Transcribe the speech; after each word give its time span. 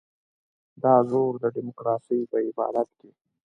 دا 0.83 0.95
زور 1.11 1.33
د 1.39 1.45
ډیموکراسۍ 1.55 2.19
په 2.31 2.37
عبادت 2.47 2.89
کې. 2.99 3.09